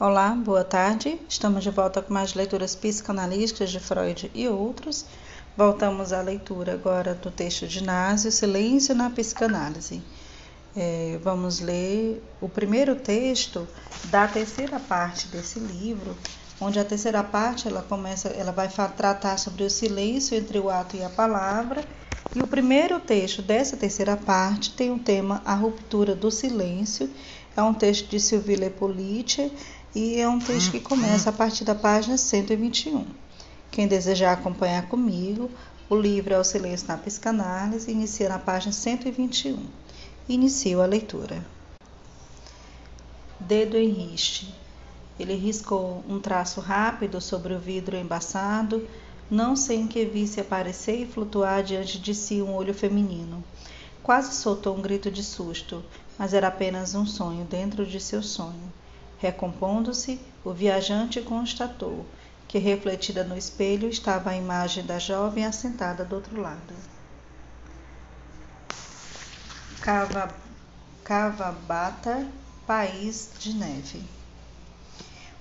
[0.00, 1.20] Olá, boa tarde.
[1.28, 5.04] Estamos de volta com mais leituras psicanalísticas de Freud e outros.
[5.54, 10.02] Voltamos à leitura agora do texto de Násio, Silêncio na Psicanálise.
[10.74, 13.68] É, vamos ler o primeiro texto
[14.04, 16.16] da terceira parte desse livro,
[16.58, 20.96] onde a terceira parte ela começa, ela vai tratar sobre o silêncio entre o ato
[20.96, 21.84] e a palavra.
[22.34, 27.10] E o primeiro texto dessa terceira parte tem o tema A Ruptura do Silêncio.
[27.54, 29.52] É um texto de Sylvie Lepolite
[29.94, 33.04] e é um texto que começa a partir da página 121.
[33.70, 35.50] Quem desejar acompanhar comigo,
[35.88, 39.58] o livro é O Silêncio na Psicanálise, inicia na página 121.
[40.28, 41.44] Inicio a leitura.
[43.40, 44.54] Dedo em riste.
[45.18, 48.88] Ele riscou um traço rápido sobre o vidro embaçado,
[49.28, 53.42] não sem que visse aparecer e flutuar diante de si um olho feminino.
[54.04, 55.84] Quase soltou um grito de susto,
[56.16, 58.72] mas era apenas um sonho dentro de seu sonho.
[59.20, 62.06] Recompondo-se, o viajante constatou
[62.48, 66.74] que, refletida no espelho, estava a imagem da jovem assentada do outro lado.
[69.82, 70.34] Cava,
[71.04, 72.26] Cavabata,
[72.66, 74.02] país de neve.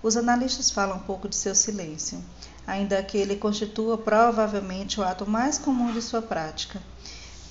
[0.03, 2.21] Os analistas falam um pouco de seu silêncio,
[2.67, 6.81] ainda que ele constitua provavelmente o ato mais comum de sua prática.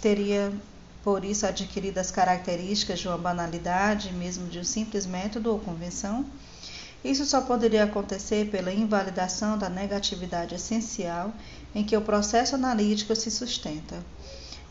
[0.01, 0.53] Teria
[1.03, 6.27] por isso adquirido as características de uma banalidade, mesmo de um simples método ou convenção,
[7.05, 11.33] isso só poderia acontecer pela invalidação da negatividade essencial
[11.75, 13.97] em que o processo analítico se sustenta.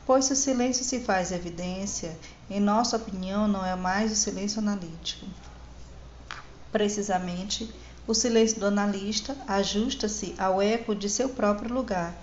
[0.05, 2.17] Pois se o silêncio se faz evidência,
[2.49, 5.25] em nossa opinião não é mais o silêncio analítico.
[6.71, 7.73] Precisamente,
[8.05, 12.15] o silêncio do analista ajusta-se ao eco de seu próprio lugar,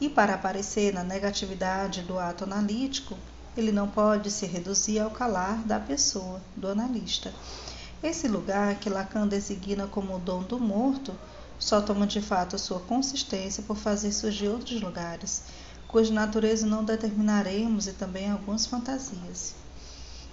[0.00, 3.16] e para aparecer na negatividade do ato analítico,
[3.56, 7.32] ele não pode se reduzir ao calar da pessoa, do analista.
[8.02, 11.14] Esse lugar, que Lacan designa como o dom do morto,
[11.58, 15.44] só toma de fato sua consistência por fazer surgir outros lugares,
[15.86, 19.54] cuja natureza não determinaremos e também algumas fantasias.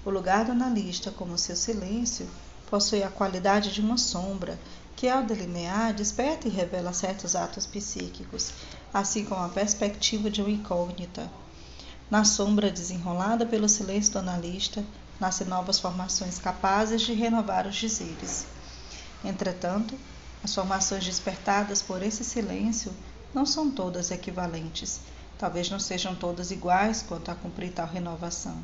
[0.05, 2.27] O lugar do analista, como seu silêncio,
[2.69, 4.57] possui a qualidade de uma sombra,
[4.95, 8.51] que ao delinear desperta e revela certos atos psíquicos,
[8.93, 11.29] assim como a perspectiva de uma incógnita.
[12.09, 14.83] Na sombra desenrolada pelo silêncio do analista,
[15.19, 18.47] nascem novas formações capazes de renovar os dizeres.
[19.23, 19.95] Entretanto,
[20.43, 22.91] as formações despertadas por esse silêncio
[23.31, 25.01] não são todas equivalentes,
[25.37, 28.57] talvez não sejam todas iguais quanto a cumprir tal renovação.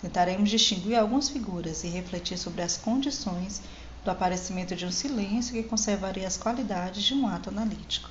[0.00, 3.60] Tentaremos distinguir algumas figuras e refletir sobre as condições
[4.04, 8.08] do aparecimento de um silêncio que conservaria as qualidades de um ato analítico.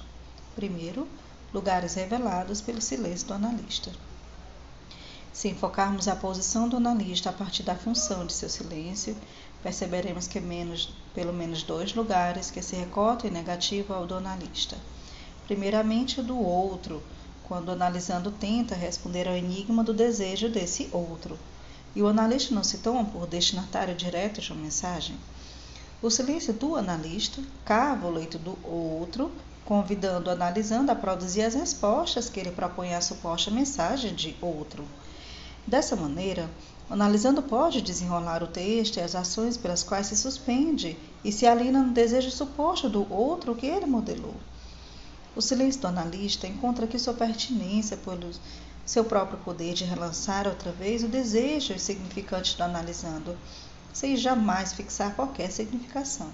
[0.55, 1.07] Primeiro,
[1.53, 3.91] lugares revelados pelo silêncio do analista.
[5.37, 9.15] Se enfocarmos a posição do analista a partir da função de seu silêncio,
[9.61, 14.75] perceberemos que menos, pelo menos dois lugares que se recortam em negativo ao do analista.
[15.45, 17.03] Primeiramente, o do outro,
[17.43, 21.37] quando analisando tenta responder ao enigma do desejo desse outro,
[21.95, 25.15] e o analista não se toma por destinatário direto de uma mensagem.
[26.01, 29.31] O silêncio do analista cava o leito do outro,
[29.63, 34.83] convidando o analisando a produzir as respostas que ele propõe à suposta mensagem de outro.
[35.67, 36.49] Dessa maneira,
[36.89, 41.83] analisando pode desenrolar o texto e as ações pelas quais se suspende e se alina
[41.83, 44.35] no desejo suposto do outro que ele modelou.
[45.35, 48.31] O silêncio do analista encontra aqui sua pertinência pelo
[48.85, 53.37] seu próprio poder de relançar outra vez o desejo significante do analisando,
[53.91, 56.29] sem jamais fixar qualquer significação.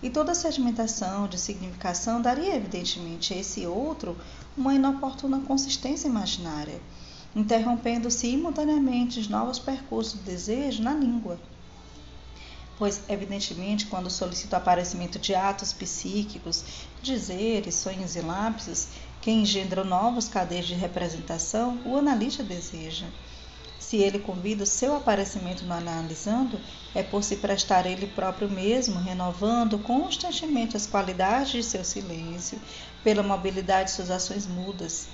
[0.00, 4.16] E toda sedimentação de significação daria, evidentemente, a esse outro
[4.56, 6.80] uma inoportuna consistência imaginária
[7.34, 11.38] interrompendo simultaneamente os novos percursos do desejo na língua.
[12.76, 16.64] Pois, evidentemente, quando solicita o aparecimento de atos psíquicos,
[17.02, 18.88] dizeres, sonhos e lápis,
[19.20, 23.06] que engendram novos cadeias de representação, o analista deseja.
[23.78, 26.58] Se ele convida o seu aparecimento no analisando,
[26.94, 32.60] é por se prestar ele próprio mesmo, renovando constantemente as qualidades de seu silêncio,
[33.04, 35.06] pela mobilidade de suas ações mudas,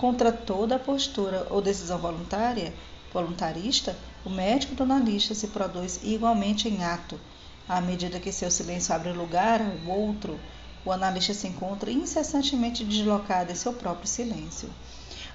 [0.00, 2.72] Contra toda postura ou decisão voluntária,
[3.12, 3.94] voluntarista,
[4.24, 7.20] o médico do analista se produz igualmente em ato.
[7.68, 10.40] À medida que seu silêncio abre lugar ao outro,
[10.86, 14.70] o analista se encontra incessantemente deslocado em seu próprio silêncio.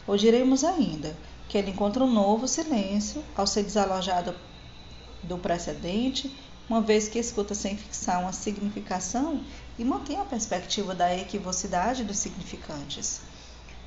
[0.07, 1.15] Ou diremos ainda
[1.47, 4.33] que ele encontra um novo silêncio ao ser desalojado
[5.21, 6.35] do precedente,
[6.67, 9.41] uma vez que escuta sem fixar uma significação
[9.77, 13.21] e mantém a perspectiva da equivocidade dos significantes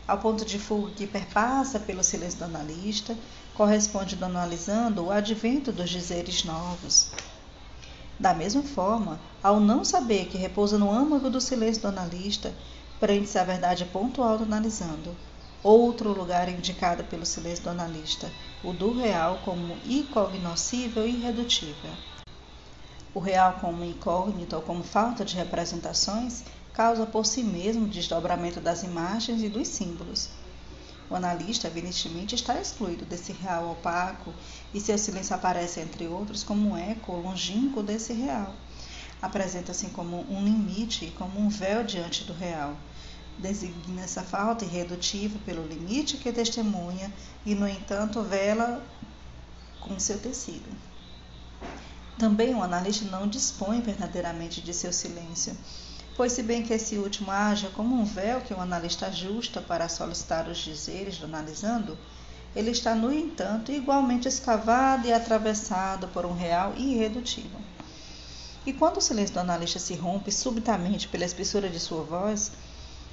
[0.09, 3.15] ao ponto de fuga que perpassa pelo silêncio do analista,
[3.55, 7.11] corresponde do analisando o advento dos dizeres novos.
[8.19, 12.55] Da mesma forma, ao não saber que repousa no âmago do silêncio do analista,
[12.99, 15.15] prende-se à verdade pontual do analisando.
[15.63, 18.31] Outro lugar indicado pelo silêncio do analista,
[18.65, 21.91] o do real como incognoscível e irredutível.
[23.13, 26.45] O real como incógnito ou como falta de representações
[26.79, 30.29] causa por si mesmo o desdobramento das imagens e dos símbolos.
[31.11, 34.33] O analista, evidentemente, está excluído desse real opaco
[34.73, 38.55] e seu silêncio aparece, entre outros, como um eco longínquo desse real.
[39.21, 42.77] Apresenta-se como um limite e como um véu diante do real.
[43.39, 47.13] Designa essa falta irredutível pelo limite que testemunha
[47.45, 48.87] e, no entanto, vela
[49.81, 50.71] com seu tecido.
[52.17, 55.57] Também o analista não dispõe verdadeiramente de seu silêncio
[56.19, 59.89] pois se bem que esse último haja como um véu que o analista ajusta para
[59.89, 61.97] solicitar os dizeres do analisando,
[62.57, 67.61] ele está, no entanto, igualmente escavado e atravessado por um real irredutível.
[68.67, 72.51] E quando o silêncio do analista se rompe subitamente pela espessura de sua voz,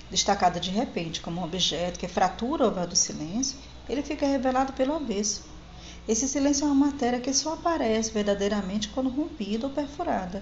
[0.10, 3.56] destacada de repente como um objeto que fratura o véu do silêncio,
[3.88, 5.44] ele fica revelado pelo avesso.
[6.08, 10.42] Esse silêncio é uma matéria que só aparece verdadeiramente quando rompida ou perfurada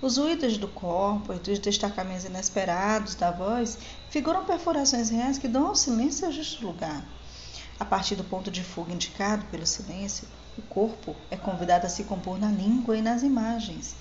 [0.00, 3.76] os ruídos do corpo e dos destacamentos inesperados da voz
[4.08, 7.04] figuram perfurações reais que dão ao silêncio seu justo lugar.
[7.80, 12.04] A partir do ponto de fuga indicado pelo silêncio, o corpo é convidado a se
[12.04, 13.96] compor na língua e nas imagens.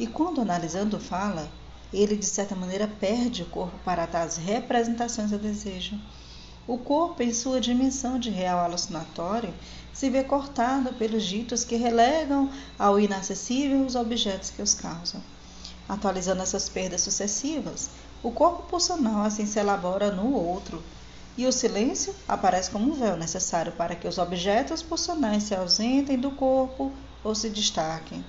[0.00, 1.48] E quando analisando fala,
[1.92, 5.96] ele de certa maneira perde o corpo para tais representações do desejo.
[6.66, 9.54] O corpo, em sua dimensão de real alucinatório,
[9.92, 15.22] se vê cortado pelos ditos que relegam ao inacessível os objetos que os causam
[15.88, 17.90] atualizando essas perdas sucessivas.
[18.22, 20.82] O corpo pulsional assim se elabora no outro,
[21.36, 26.18] e o silêncio aparece como um véu necessário para que os objetos pulsionais se ausentem
[26.18, 26.92] do corpo
[27.22, 28.24] ou se destaquem,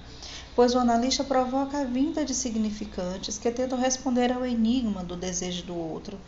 [0.55, 5.63] pois o analista provoca a vinda de significantes que tentam responder ao enigma do desejo
[5.63, 6.19] do outro.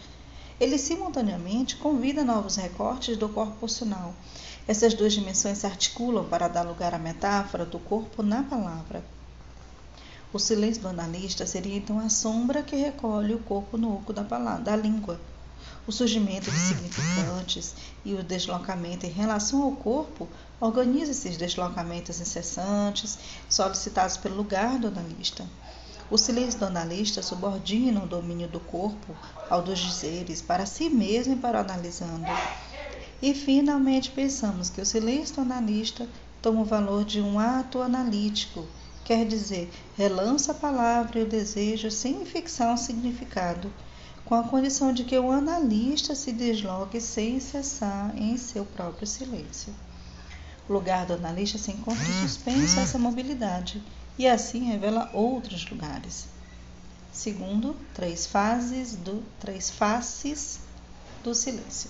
[0.59, 4.13] Ele simultaneamente convida novos recortes do corpo pulsional.
[4.67, 9.03] Essas duas dimensões se articulam para dar lugar à metáfora do corpo na palavra.
[10.31, 14.23] O silêncio do analista seria então a sombra que recolhe o corpo no oco da,
[14.23, 15.19] palavra, da língua.
[15.87, 17.73] O surgimento de significantes
[18.05, 20.29] e o deslocamento em relação ao corpo
[20.61, 23.17] organiza esses deslocamentos incessantes
[23.49, 25.47] solicitados pelo lugar do analista.
[26.11, 29.15] O silêncio do analista subordina o domínio do corpo
[29.49, 32.27] ao dos dizeres para si mesmo e para o analisando.
[33.19, 36.07] E finalmente pensamos que o silêncio do analista
[36.39, 38.67] toma o valor de um ato analítico
[39.09, 43.73] quer dizer, relança a palavra e o desejo sem fixar um significado,
[44.23, 49.73] com a condição de que o analista se desloque sem cessar em seu próprio silêncio.
[50.69, 53.81] O lugar do analista se encontra suspenso a essa mobilidade
[54.15, 56.27] e assim revela outros lugares.
[57.11, 60.59] Segundo, três fases do três faces
[61.23, 61.89] do silêncio.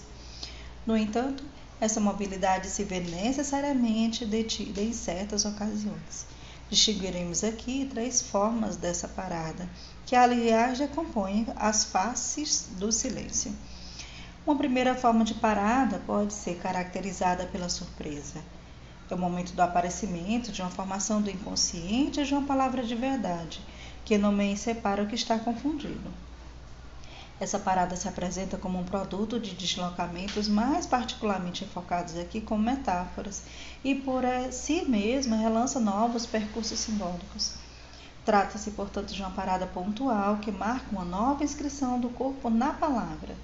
[0.87, 1.43] No entanto,
[1.81, 6.38] essa mobilidade se vê necessariamente detida em certas ocasiões.
[6.69, 9.67] Distinguiremos aqui três formas dessa parada,
[10.05, 13.51] que aliás já compõem as faces do silêncio.
[14.45, 18.43] Uma primeira forma de parada pode ser caracterizada pela surpresa.
[19.09, 23.59] É o momento do aparecimento de uma formação do inconsciente de uma palavra de verdade,
[24.05, 26.28] que nomeia e separa o que está confundido.
[27.39, 33.43] Essa parada se apresenta como um produto de deslocamentos mais particularmente enfocados aqui como metáforas
[33.81, 37.53] e por si mesma relança novos percursos simbólicos.
[38.25, 43.35] Trata-se, portanto, de uma parada pontual que marca uma nova inscrição do corpo na palavra.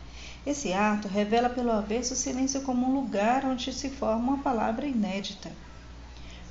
[0.45, 4.85] Esse ato revela pelo avesso o silêncio como um lugar onde se forma uma palavra
[4.85, 5.51] inédita.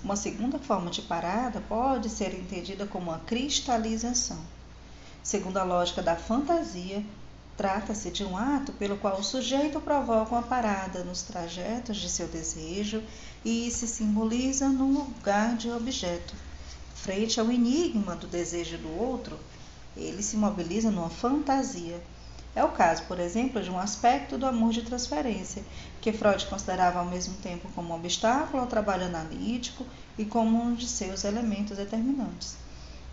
[0.03, 4.41] Uma segunda forma de parada pode ser entendida como a cristalização.
[5.23, 7.05] Segundo a lógica da fantasia,
[7.57, 12.27] Trata-se de um ato pelo qual o sujeito provoca uma parada nos trajetos de seu
[12.27, 13.01] desejo
[13.45, 16.35] e se simboliza num lugar de objeto.
[16.97, 19.39] Frente ao enigma do desejo do outro,
[19.97, 22.03] ele se mobiliza numa fantasia.
[22.57, 25.63] É o caso, por exemplo, de um aspecto do amor de transferência,
[26.01, 29.87] que Freud considerava ao mesmo tempo como um obstáculo ao trabalho analítico
[30.19, 32.57] e como um de seus elementos determinantes.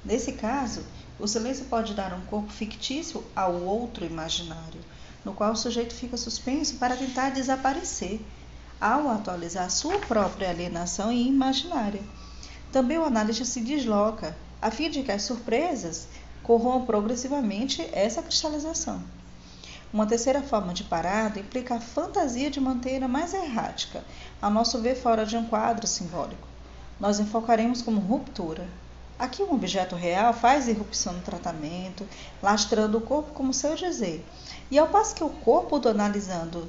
[0.03, 0.83] Nesse caso,
[1.21, 4.81] o silêncio pode dar um corpo fictício ao outro imaginário,
[5.23, 8.19] no qual o sujeito fica suspenso para tentar desaparecer,
[8.79, 12.01] ao atualizar sua própria alienação imaginária.
[12.71, 16.07] Também o analista se desloca, a fim de que as surpresas
[16.41, 19.03] corroam progressivamente essa cristalização.
[19.93, 24.03] Uma terceira forma de parada implica a fantasia de maneira mais errática,
[24.41, 26.47] a nosso ver fora de um quadro simbólico.
[26.99, 28.67] Nós enfocaremos como ruptura,
[29.21, 32.07] Aqui um objeto real faz irrupção no tratamento,
[32.41, 34.25] lastrando o corpo como seu dizer.
[34.71, 36.67] E ao passo que o corpo do analisando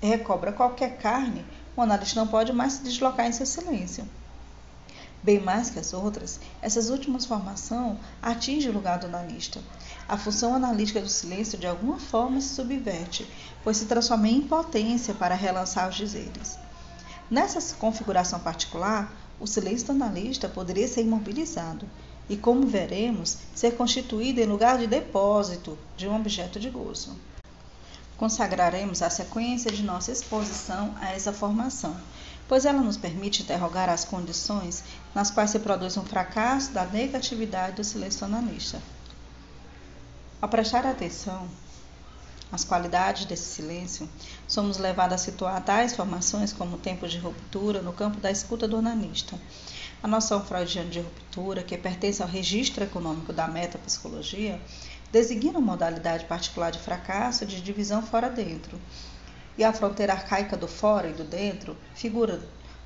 [0.00, 1.44] recobra qualquer carne,
[1.76, 4.08] o analista não pode mais se deslocar em seu silêncio.
[5.22, 9.60] Bem mais que as outras, essas últimas formações atingem o lugar do analista.
[10.08, 13.30] A função analítica do silêncio de alguma forma se subverte,
[13.62, 16.58] pois se transforma em impotência para relançar os dizeres.
[17.30, 21.88] Nessa configuração particular, o silêncio do analista poderia ser imobilizado
[22.28, 27.16] e, como veremos, ser constituído em lugar de depósito de um objeto de gozo.
[28.16, 31.96] Consagraremos a sequência de nossa exposição a essa formação,
[32.46, 37.76] pois ela nos permite interrogar as condições nas quais se produz um fracasso da negatividade
[37.76, 38.80] do silêncio analista.
[40.40, 41.48] Ao prestar atenção
[42.52, 44.08] às qualidades desse silêncio,
[44.46, 48.76] somos levados a situar tais formações como tempos de ruptura no campo da escuta do
[48.76, 49.38] analista.
[50.02, 54.60] A noção freudiana de ruptura, que pertence ao registro econômico da metapsicologia,
[55.12, 58.80] designa uma modalidade particular de fracasso de divisão fora-dentro,
[59.58, 62.40] e a fronteira arcaica do fora e do dentro figura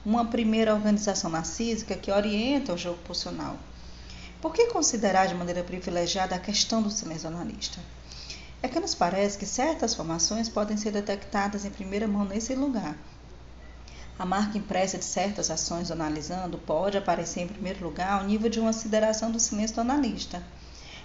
[0.04, 3.56] uma primeira organização narcísica que orienta o jogo pulsional.
[4.40, 7.80] Por que considerar de maneira privilegiada a questão do silêncio analista?
[8.64, 12.96] É que nos parece que certas formações podem ser detectadas em primeira mão nesse lugar.
[14.18, 18.48] A marca impressa de certas ações do analisando pode aparecer em primeiro lugar ao nível
[18.48, 20.42] de uma consideração do silêncio do analista.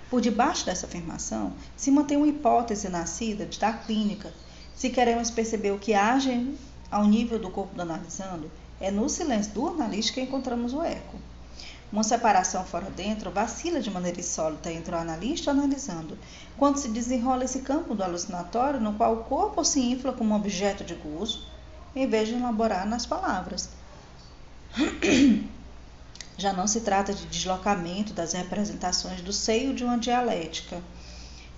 [0.10, 4.34] Por debaixo dessa afirmação se mantém uma hipótese nascida da clínica,
[4.74, 6.56] se queremos perceber o que age
[6.90, 8.50] ao nível do corpo do analisando,
[8.80, 11.18] é no silêncio do analista que encontramos o eco.
[11.92, 16.20] Uma separação fora-dentro vacila de maneira insólita entre o analista e o analisando,
[16.56, 20.84] quando se desenrola esse campo do alucinatório no qual o corpo se infla como objeto
[20.84, 21.48] de gozo,
[21.96, 23.70] em vez de elaborar nas palavras.
[26.38, 30.82] Já não se trata de deslocamento das representações do seio de uma dialética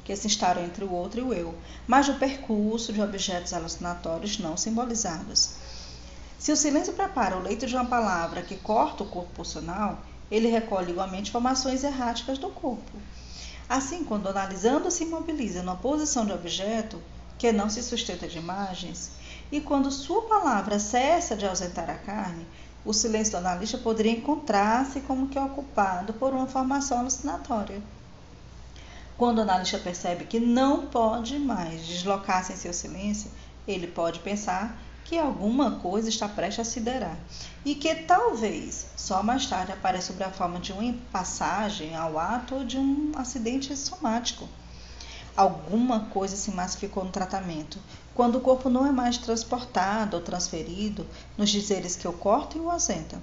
[0.06, 1.54] que se instaram entre o outro e o eu,
[1.86, 5.52] mas do percurso de objetos alucinatórios não simbolizados.
[6.40, 10.00] Se o silêncio prepara o leito de uma palavra que corta o corpo pulsional,
[10.32, 12.92] ele recolhe igualmente informações erráticas do corpo.
[13.68, 17.02] Assim, quando analisando se imobiliza numa posição de objeto
[17.38, 19.12] que não se sustenta de imagens,
[19.52, 22.48] e quando sua palavra cessa de ausentar a carne,
[22.86, 27.82] o silêncio do analista poderia encontrar-se como que ocupado por uma formação alucinatória.
[29.18, 33.30] Quando o analista percebe que não pode mais deslocar-se em seu silêncio,
[33.68, 37.18] ele pode pensar que alguma coisa está prestes a siderar
[37.66, 42.56] e que talvez só mais tarde apareça sob a forma de uma passagem ao ato
[42.56, 44.48] ou de um acidente somático.
[45.36, 47.80] Alguma coisa se massificou no tratamento,
[48.14, 52.66] quando o corpo não é mais transportado ou transferido nos dizeres que o cortam e
[52.66, 53.22] o assentam.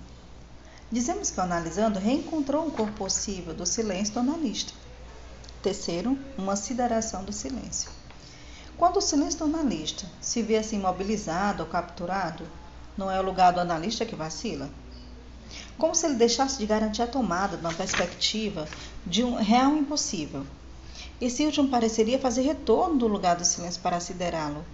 [0.90, 4.73] Dizemos que analisando reencontrou um corpo possível do silêncio do analista
[5.62, 7.90] Terceiro, uma sideração do silêncio.
[8.78, 12.44] Quando o do analista se vê assim imobilizado ou capturado,
[12.97, 14.70] não é o lugar do analista que vacila?
[15.76, 18.68] Como se ele deixasse de garantir a tomada de uma perspectiva
[19.04, 20.47] de um real impossível.
[21.20, 24.64] Esse último pareceria fazer retorno do lugar do silêncio para siderá-lo.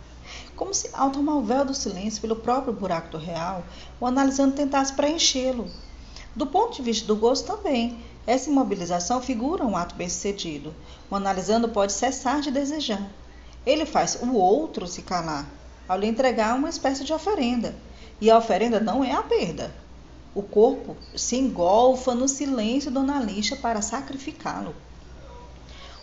[0.55, 3.65] Como se, ao tomar o véu do silêncio pelo próprio buraco do real,
[3.99, 5.71] o analisando tentasse preenchê-lo.
[6.37, 10.75] Do ponto de vista do gosto também, essa imobilização figura um ato bem-sucedido.
[11.11, 13.11] O analisando pode cessar de desejar.
[13.67, 15.47] Ele faz o outro se calar,
[15.89, 17.75] ao lhe entregar uma espécie de oferenda.
[18.21, 19.75] E a oferenda não é a perda.
[20.35, 24.75] O corpo se engolfa no silêncio do analista para sacrificá-lo.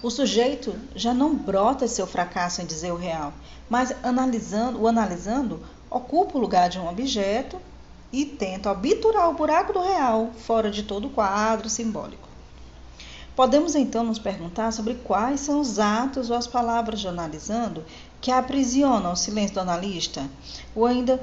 [0.01, 3.33] O sujeito já não brota seu fracasso em dizer o real,
[3.69, 7.61] mas analisando, o analisando ocupa o lugar de um objeto
[8.11, 12.30] e tenta obturar o buraco do real fora de todo o quadro simbólico.
[13.35, 17.85] Podemos então nos perguntar sobre quais são os atos ou as palavras de analisando
[18.19, 20.29] que aprisionam o silêncio do analista,
[20.75, 21.19] ou ainda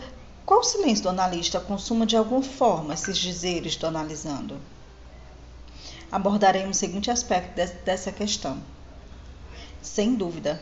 [0.46, 4.56] qual silêncio do analista consuma de alguma forma esses dizeres do analisando.
[6.10, 8.58] Abordaremos o seguinte aspecto dessa questão.
[9.82, 10.60] Sem dúvida,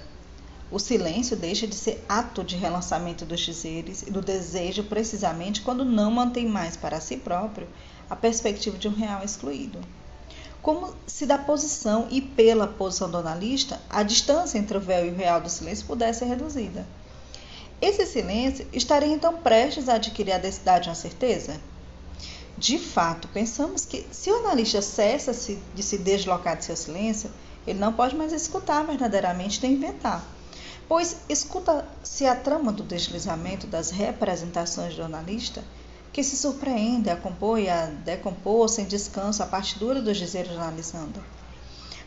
[0.68, 5.84] o silêncio deixa de ser ato de relançamento dos dizeres e do desejo precisamente quando
[5.84, 7.68] não mantém mais para si próprio
[8.10, 9.78] a perspectiva de um real excluído.
[10.66, 15.10] Como se da posição e pela posição do analista, a distância entre o véu e
[15.10, 16.84] o real do silêncio pudesse ser reduzida.
[17.80, 21.60] Esse silêncio estaria então prestes a adquirir a densidade de uma certeza?
[22.58, 25.32] De fato, pensamos que se o analista cessa
[25.72, 27.30] de se deslocar de seu silêncio,
[27.64, 30.26] ele não pode mais escutar verdadeiramente nem inventar
[30.88, 35.64] pois escuta-se a trama do deslizamento das representações do analista,
[36.16, 41.22] que se surpreende a compor e a decompor sem descanso a partidura dos dizeres analisando.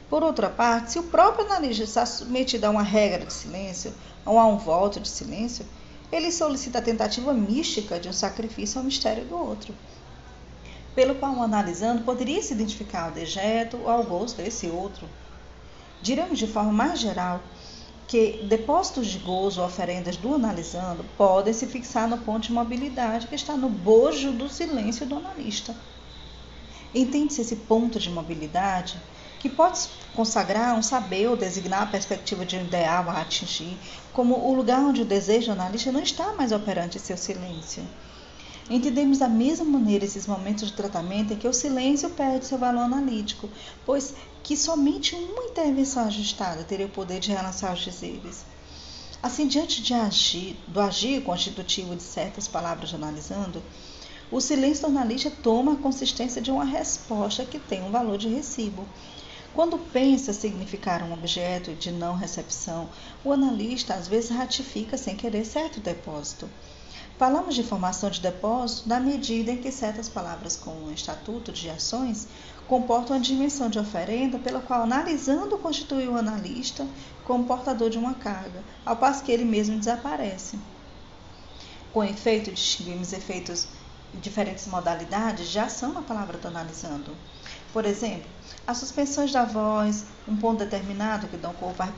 [0.09, 3.93] Por outra parte, se o próprio analista está submetido a uma regra de silêncio
[4.25, 5.63] ou a um voto de silêncio,
[6.11, 9.75] ele solicita a tentativa mística de um sacrifício ao mistério do outro,
[10.95, 15.07] pelo qual o analisando poderia se identificar ao dejeto ou ao gosto desse outro.
[16.01, 17.43] Diremos de forma mais geral
[18.09, 23.35] que depósitos de gozo oferendas do analisando podem se fixar no ponto de mobilidade que
[23.35, 25.75] está no bojo do silêncio do analista.
[26.93, 28.99] Entende-se esse ponto de mobilidade
[29.39, 33.77] que pode consagrar um saber ou designar a perspectiva de um ideal a atingir,
[34.11, 37.83] como o lugar onde o desejo analista não está mais operante em seu silêncio.
[38.67, 42.81] Entendemos da mesma maneira esses momentos de tratamento em que o silêncio perde seu valor
[42.81, 43.47] analítico,
[43.85, 44.15] pois
[44.49, 48.43] que somente uma intervenção ajustada teria o poder de relançar os dizeres.
[49.21, 53.61] Assim, diante de agir, do agir constitutivo de certas palavras analisando,
[54.31, 58.27] o silêncio do analista toma a consistência de uma resposta que tem um valor de
[58.27, 58.87] recibo,
[59.53, 62.89] quando pensa significar um objeto de não recepção,
[63.23, 66.49] o analista às vezes ratifica sem querer certo depósito.
[67.19, 72.27] Falamos de formação de depósito na medida em que certas palavras como estatuto de ações
[72.69, 76.87] comportam a dimensão de oferenda pela qual analisando constitui o analista
[77.25, 80.59] como portador de uma carga, ao passo que ele mesmo desaparece.
[81.91, 83.67] Com efeito, distinguimos efeitos
[84.13, 87.15] diferentes modalidades de ação na palavra do analisando.
[87.73, 88.29] Por exemplo,
[88.67, 91.89] as suspensões da voz, um ponto determinado que dão corpo à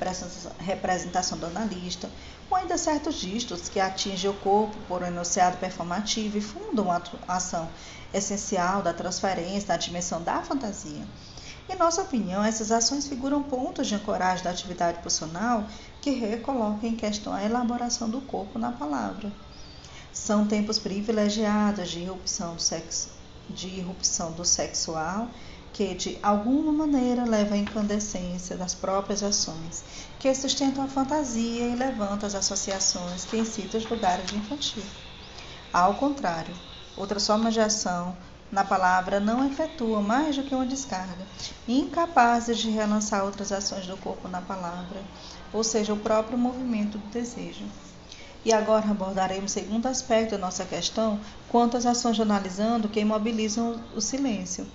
[0.60, 2.10] representação do analista,
[2.50, 7.02] ou ainda certos gestos que atingem o corpo por um enunciado performativo e fundam a
[7.28, 7.70] ação
[8.14, 11.06] essencial da transferência da dimensão da fantasia.
[11.70, 15.64] Em nossa opinião, essas ações figuram pontos de ancoragem da atividade pulsional
[16.02, 19.32] que recolocam em questão a elaboração do corpo na palavra.
[20.12, 23.10] São tempos privilegiados de irrupção do sexo,
[23.50, 25.30] de irrupção do sexual
[25.74, 29.84] que de alguma maneira leva à incandescência das próprias ações,
[30.20, 34.84] que sustentam a fantasia e levantam as associações que incitam os lugares de infantil.
[35.72, 36.54] Ao contrário,
[36.98, 38.16] outras formas de ação
[38.52, 41.26] na palavra não efetuam mais do que uma descarga,
[41.68, 45.02] incapazes de relançar outras ações do corpo na palavra,
[45.54, 47.64] ou seja, o próprio movimento do desejo.
[48.44, 53.80] E agora abordaremos o segundo aspecto da nossa questão, quanto às ações analisando que imobilizam
[53.96, 54.68] o silêncio.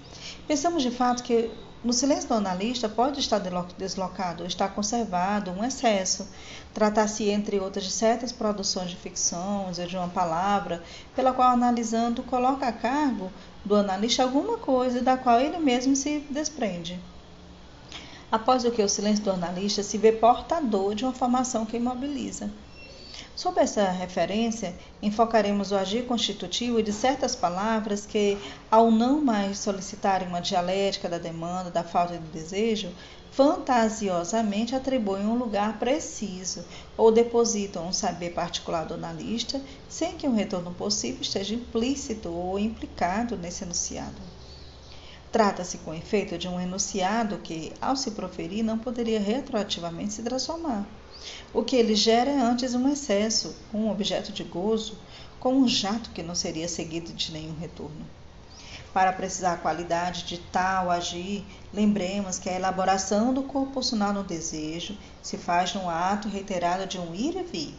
[0.47, 1.51] Pensamos de fato que
[1.87, 3.41] no silêncio do analista pode estar
[3.79, 6.27] deslocado ou estar conservado um excesso.
[6.75, 10.83] Tratar-se, entre outras, de certas produções de ficção, ou de uma palavra,
[11.15, 13.31] pela qual analisando coloca a cargo
[13.65, 16.99] do analista alguma coisa da qual ele mesmo se desprende.
[18.33, 22.51] Após o que o silêncio do analista se vê portador de uma formação que imobiliza.
[23.35, 28.39] Sob essa referência, enfocaremos o agir constitutivo de certas palavras que,
[28.71, 32.91] ao não mais solicitarem uma dialética da demanda, da falta de desejo,
[33.31, 36.65] fantasiosamente atribuem um lugar preciso
[36.97, 42.59] ou depositam um saber particular do analista sem que um retorno possível esteja implícito ou
[42.59, 44.17] implicado nesse enunciado.
[45.31, 50.87] Trata-se, com efeito, de um enunciado que, ao se proferir, não poderia retroativamente se transformar
[51.53, 54.99] o que ele gera é antes um excesso, um objeto de gozo,
[55.41, 58.07] como um jato que não seria seguido de nenhum retorno.
[58.93, 64.25] Para precisar a qualidade de tal agir, lembremos que a elaboração do corpo pulsional no
[64.25, 67.75] desejo se faz num ato reiterado de um ir e vir,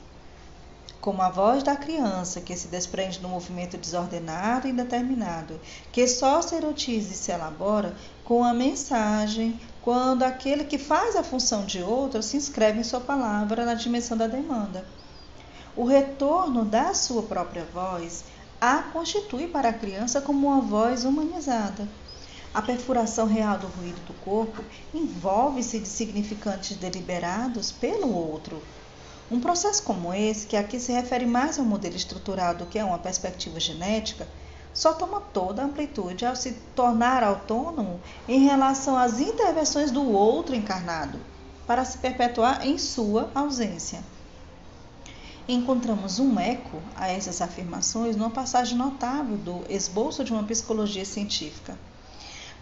[0.99, 5.59] como a voz da criança que se desprende do movimento desordenado e indeterminado,
[5.91, 11.23] que só se erotiza e se elabora com a mensagem quando aquele que faz a
[11.23, 14.85] função de outro se inscreve em sua palavra na dimensão da demanda.
[15.75, 18.25] O retorno da sua própria voz
[18.59, 21.87] a constitui para a criança como uma voz humanizada.
[22.53, 28.61] A perfuração real do ruído do corpo envolve-se de significantes deliberados pelo outro.
[29.29, 32.79] Um processo como esse, que aqui se refere mais a um modelo estrutural do que
[32.79, 34.27] a uma perspectiva genética,
[34.73, 40.55] só toma toda a amplitude ao se tornar autônomo em relação às intervenções do outro
[40.55, 41.19] encarnado,
[41.65, 44.01] para se perpetuar em sua ausência.
[45.45, 51.77] Encontramos um eco a essas afirmações numa passagem notável do esboço de uma psicologia científica.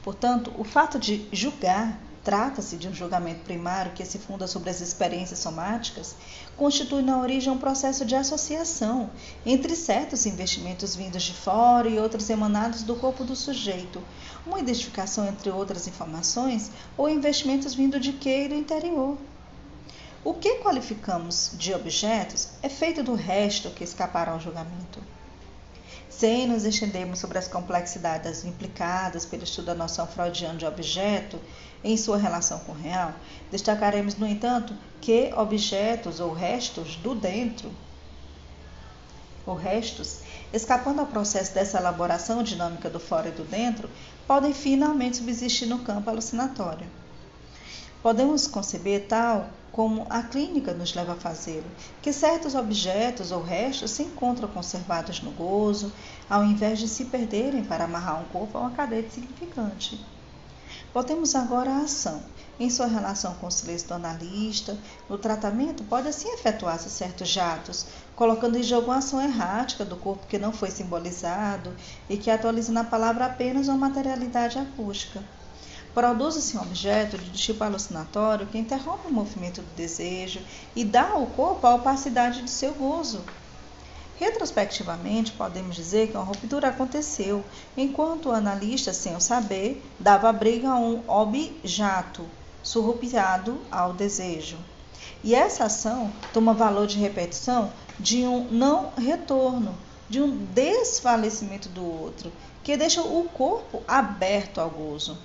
[0.04, 4.82] Portanto, o fato de julgar trata-se de um julgamento primário que se funda sobre as
[4.82, 6.16] experiências somáticas,
[6.58, 9.10] constitui na origem um processo de associação
[9.46, 14.02] entre certos investimentos vindos de fora e outros emanados do corpo do sujeito,
[14.46, 19.18] uma identificação entre outras informações ou investimentos vindos de que do interior.
[20.24, 25.00] O que qualificamos de objetos é feito do resto que escaparam ao julgamento.
[26.18, 31.38] Sem nos estendermos sobre as complexidades implicadas pelo estudo da noção freudiana de objeto
[31.84, 33.14] em sua relação com o real,
[33.52, 37.70] destacaremos, no entanto, que objetos ou restos do dentro,
[39.46, 40.22] ou restos,
[40.54, 43.90] escapando ao processo dessa elaboração dinâmica do fora e do dentro,
[44.26, 46.88] podem finalmente subsistir no campo alucinatório.
[48.02, 51.70] Podemos conceber tal como a clínica nos leva a fazê-lo,
[52.02, 55.92] que certos objetos ou restos se encontram conservados no gozo,
[56.30, 60.00] ao invés de se perderem para amarrar um corpo a uma cadeia significante.
[60.94, 62.24] Voltemos agora à ação.
[62.58, 64.78] Em sua relação com o silêncio do analista,
[65.10, 67.86] no tratamento pode assim efetuar-se certos jatos,
[68.16, 71.76] colocando em jogo uma ação errática do corpo que não foi simbolizado
[72.10, 75.22] e que atualiza na palavra apenas uma materialidade acústica.
[75.96, 80.42] Produz-se um objeto de tipo alucinatório que interrompe o movimento do desejo
[80.76, 83.24] e dá ao corpo a opacidade de seu gozo.
[84.18, 87.46] Retrospectivamente, podemos dizer que uma ruptura aconteceu,
[87.78, 92.26] enquanto o analista, sem o saber, dava abrigo a um objato
[92.62, 94.58] surrupiado ao desejo.
[95.24, 99.74] E essa ação toma valor de repetição de um não retorno,
[100.10, 102.34] de um desfalecimento do outro,
[102.66, 105.18] que deixa o corpo aberto ao gozo.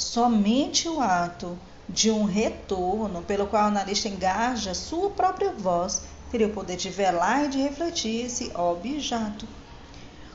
[0.00, 6.46] Somente o ato de um retorno pelo qual o analista engaja sua própria voz teria
[6.46, 9.46] o poder de velar e de refletir esse objeto.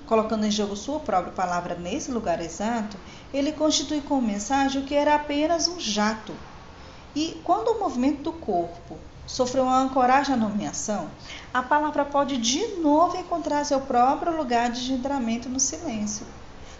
[0.05, 2.95] Colocando em jogo sua própria palavra nesse lugar exato,
[3.33, 6.35] ele constitui como mensagem o que era apenas um jato.
[7.15, 11.09] E quando o movimento do corpo sofreu uma ancoragem à nomeação,
[11.51, 16.23] a palavra pode de novo encontrar seu próprio lugar de engendramento no silêncio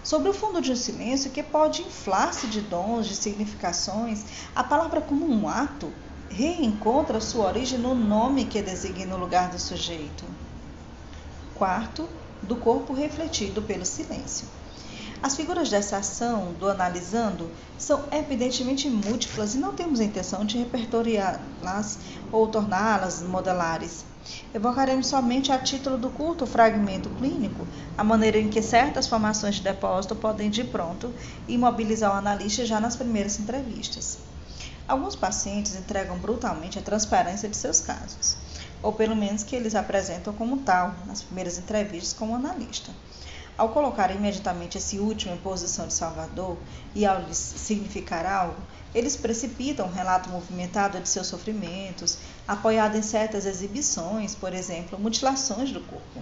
[0.05, 4.23] sobre o fundo de um silêncio que pode inflar-se de dons, de significações,
[4.55, 5.91] a palavra como um ato
[6.29, 10.23] reencontra sua origem no nome que designa o lugar do sujeito.
[11.55, 12.07] Quarto,
[12.41, 14.47] do corpo refletido pelo silêncio.
[15.23, 21.97] As figuras dessa ação do analisando são evidentemente múltiplas e não temos intenção de repertoriá-las
[22.31, 24.05] ou torná-las modelares.
[24.53, 29.61] Evocaremos somente a título do culto fragmento clínico, a maneira em que certas formações de
[29.61, 31.13] depósito podem de pronto
[31.47, 34.17] imobilizar o analista já nas primeiras entrevistas.
[34.87, 38.37] Alguns pacientes entregam brutalmente a transparência de seus casos,
[38.81, 42.91] ou pelo menos que eles apresentam como tal nas primeiras entrevistas com o analista.
[43.57, 46.57] Ao colocar imediatamente esse último em posição de salvador
[46.93, 48.61] e ao lhes significar algo,
[48.93, 55.71] eles precipitam um relato movimentado de seus sofrimentos, apoiado em certas exibições, por exemplo, mutilações
[55.71, 56.21] do corpo.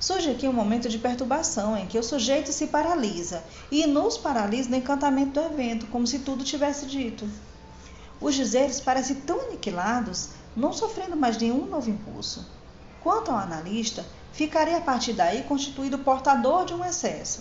[0.00, 4.68] Surge aqui um momento de perturbação em que o sujeito se paralisa e nos paralisa
[4.68, 7.28] no encantamento do evento, como se tudo tivesse dito.
[8.20, 12.46] Os dizeres parecem tão aniquilados, não sofrendo mais nenhum novo impulso.
[13.02, 14.04] Quanto ao analista,
[14.36, 17.40] ficaria a partir daí constituído portador de um excesso.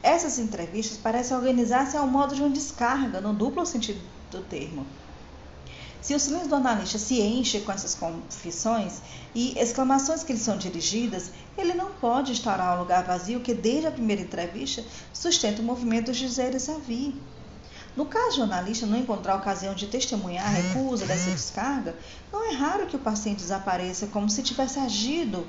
[0.00, 4.86] Essas entrevistas parecem organizar-se ao modo de uma descarga, no duplo sentido do termo.
[6.00, 9.00] Se o silêncio do analista se enche com essas confissões
[9.34, 13.88] e exclamações que lhe são dirigidas, ele não pode estar ao lugar vazio que, desde
[13.88, 17.20] a primeira entrevista, sustenta o movimento dos dizeres a vir.
[17.96, 21.96] No caso de o analista não encontrar ocasião de testemunhar a recusa dessa descarga,
[22.32, 25.44] não é raro que o paciente desapareça como se tivesse agido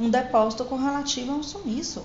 [0.00, 2.02] um depósito correlativo a um sumiço.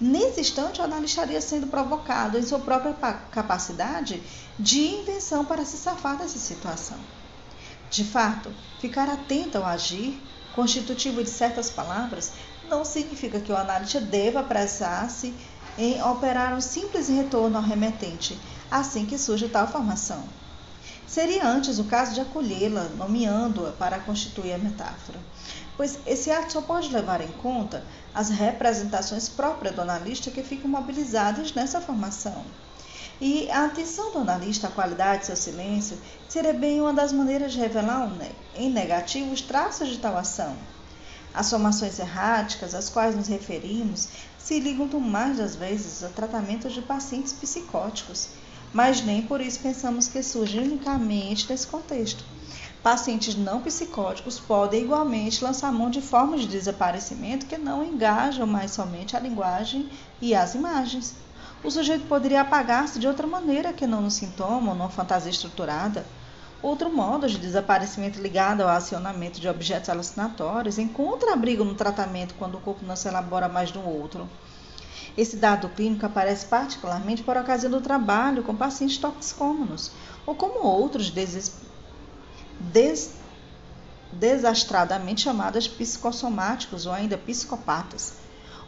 [0.00, 2.92] Nesse instante, o analista estaria sendo provocado em sua própria
[3.30, 4.20] capacidade
[4.58, 6.98] de invenção para se safar dessa situação.
[7.88, 10.20] De fato, ficar atento ao agir,
[10.52, 12.32] constitutivo de certas palavras,
[12.68, 15.32] não significa que o analista deva apressar-se
[15.78, 18.38] em operar um simples retorno ao remetente,
[18.70, 20.24] assim que surge tal formação.
[21.12, 25.20] Seria antes o caso de acolhê-la, nomeando-a para constituir a metáfora
[25.76, 30.70] pois esse ato só pode levar em conta as representações próprias do analista que ficam
[30.70, 32.44] mobilizadas nessa formação.
[33.20, 35.98] E a atenção do analista à qualidade de seu silêncio
[36.28, 38.10] seria bem uma das maneiras de revelar
[38.54, 40.56] em negativo os traços de tal ação.
[41.32, 46.82] As formações erráticas às quais nos referimos se ligam mais das vezes a tratamentos de
[46.82, 48.28] pacientes psicóticos,
[48.72, 52.24] mas nem por isso pensamos que surgem unicamente nesse contexto.
[52.82, 58.72] Pacientes não psicóticos podem igualmente lançar mão de formas de desaparecimento que não engajam mais
[58.72, 59.88] somente a linguagem
[60.20, 61.14] e as imagens.
[61.62, 66.04] O sujeito poderia apagar-se de outra maneira que não no sintoma ou numa fantasia estruturada.
[66.60, 72.56] Outro modo de desaparecimento ligado ao acionamento de objetos alucinatórios encontra abrigo no tratamento quando
[72.56, 74.28] o corpo não se elabora mais do outro.
[75.16, 79.90] Esse dado clínico aparece particularmente por ocasião do trabalho com pacientes toxicômanos
[80.26, 81.72] ou como outros desesperados
[82.70, 83.10] des,
[84.12, 88.14] desastradamente chamadas psicossomáticos ou ainda psicopatas.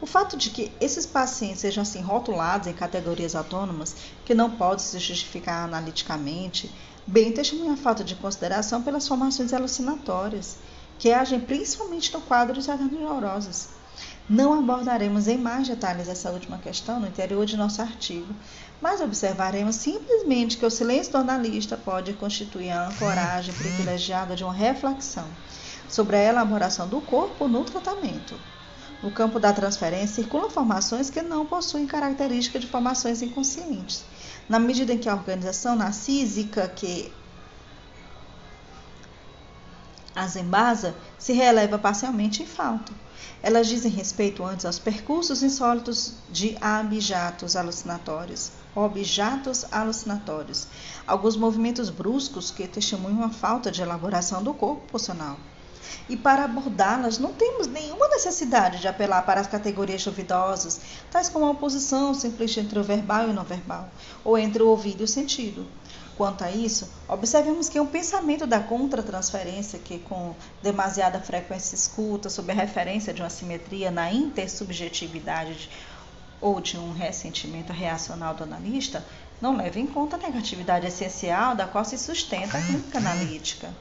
[0.01, 4.85] O fato de que esses pacientes sejam assim rotulados em categorias autônomas, que não podem
[4.85, 6.75] se justificar analiticamente,
[7.07, 10.57] bem testemunha a falta de consideração pelas formações alucinatórias,
[10.99, 13.69] que agem principalmente no quadro de neuroses.
[14.29, 18.35] Não abordaremos em mais detalhes essa última questão no interior de nosso artigo,
[18.81, 24.53] mas observaremos simplesmente que o silêncio do analista pode constituir a ancoragem privilegiada de uma
[24.53, 25.27] reflexão
[25.91, 28.35] sobre a elaboração do corpo no tratamento.
[29.03, 34.05] No campo da transferência circulam formações que não possuem característica de formações inconscientes,
[34.49, 37.13] na medida em que a organização narcísica que
[40.15, 42.93] as embasa se releva parcialmente em falta.
[43.43, 50.67] Elas dizem respeito antes aos percursos insólitos de abjatos alucinatórios, objatos alucinatórios,
[51.07, 55.37] alguns movimentos bruscos que testemunham a falta de elaboração do corpo funcional.
[56.09, 61.47] E para abordá-las, não temos nenhuma necessidade de apelar para as categorias duvidosas, tais como
[61.47, 63.89] a oposição simplista entre o verbal e o não verbal,
[64.25, 65.67] ou entre o ouvido e o sentido.
[66.17, 72.53] Quanto a isso, observemos que o pensamento da contratransferência, que com demasiada frequência escuta sob
[72.53, 75.69] a referência de uma simetria na intersubjetividade
[76.41, 79.05] ou de um ressentimento reacional do analista,
[79.41, 83.75] não leva em conta a negatividade essencial da qual se sustenta a clínica analítica.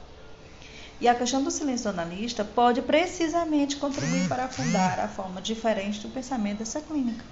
[1.00, 6.00] E a questão do silêncio do analista pode precisamente contribuir para afundar a forma diferente
[6.00, 7.24] do pensamento dessa clínica.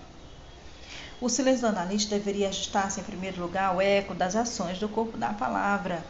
[1.21, 5.19] O silêncio do analista deveria ajustar-se, em primeiro lugar, ao eco das ações do corpo
[5.19, 6.03] da palavra.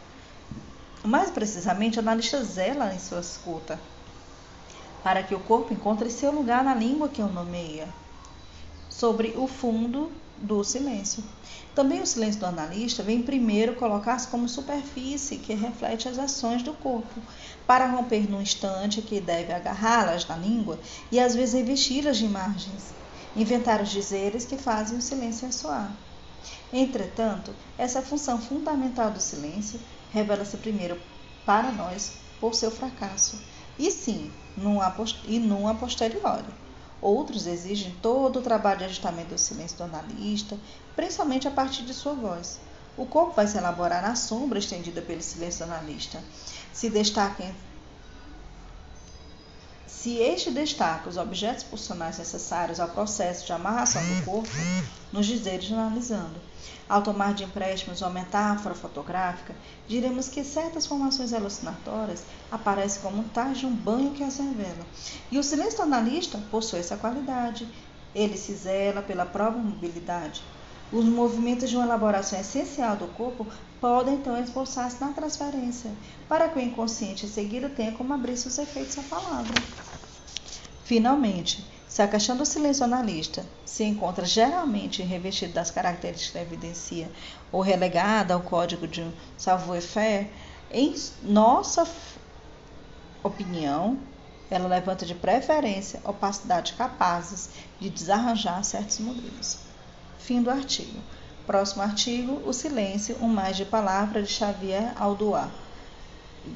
[1.04, 3.78] Mais precisamente, o analista zela em sua escuta,
[5.04, 7.90] para que o corpo encontre seu lugar na língua que o nomeia,
[8.88, 11.22] sobre o fundo do silêncio.
[11.74, 16.72] Também o silêncio do analista vem primeiro colocar-se como superfície que reflete as ações do
[16.72, 17.20] corpo,
[17.66, 23.01] para romper no instante que deve agarrá-las na língua e às vezes revesti-las de imagens
[23.36, 25.90] inventar os dizeres que fazem o silêncio ressoar.
[26.72, 29.80] Entretanto, essa função fundamental do silêncio
[30.12, 31.00] revela-se primeiro
[31.46, 33.40] para nós por seu fracasso,
[33.78, 34.30] e sim,
[35.26, 36.62] e numa posteriori.
[37.00, 40.56] Outros exigem todo o trabalho de ajustamento do silêncio do analista,
[40.94, 42.60] principalmente a partir de sua voz.
[42.96, 46.22] O corpo vai se elaborar na sombra estendida pelo silêncio do analista.
[46.72, 47.42] Se destaca
[50.02, 54.50] se este destaca os objetos funcionais necessários ao processo de amarração do corpo,
[55.12, 56.40] nos dizeres analisando.
[56.88, 59.54] Ao tomar de empréstimos uma metáfora fotográfica,
[59.86, 64.84] diremos que certas formações alucinatórias aparecem como tais de um banho que as revela.
[65.30, 67.68] E o silêncio analista possui essa qualidade.
[68.12, 70.42] Ele se zela pela própria mobilidade.
[70.92, 73.46] Os movimentos de uma elaboração essencial do corpo
[73.80, 75.90] podem então esboçar-se na transferência,
[76.28, 79.54] para que o inconsciente em seguida tenha como abrir seus efeitos à palavra.
[80.92, 87.10] Finalmente, se a questão do silêncio analista se encontra geralmente revestida das características da evidencia
[87.50, 90.30] ou relegada ao código de savoir-faire,
[90.70, 91.88] em nossa
[93.22, 93.98] opinião,
[94.50, 97.48] ela levanta de preferência opacidade capazes
[97.80, 99.60] de desarranjar certos modelos.
[100.18, 101.00] Fim do artigo.
[101.46, 105.50] Próximo artigo, o silêncio, um mais de palavra de Xavier Aldoar,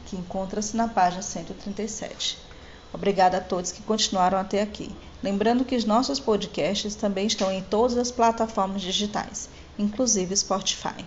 [0.05, 2.45] que encontra-se na página 137.
[2.97, 4.89] Obrigada a todos que continuaram até aqui.
[5.23, 11.05] Lembrando que os nossos podcasts também estão em todas as plataformas digitais, inclusive Spotify.